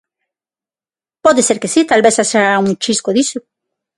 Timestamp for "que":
1.61-1.71